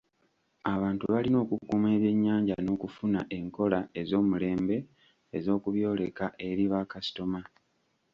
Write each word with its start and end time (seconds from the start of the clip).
Abantu 0.73 1.03
balina 1.13 1.37
okukuuma 1.43 1.87
ebyennyanja 1.95 2.55
n'okufuna 2.61 3.19
enkola 3.37 3.79
ez'omulembe 3.99 4.77
ez'okubyoleka 5.37 6.25
eri 6.49 6.63
bakasitoma. 6.71 7.41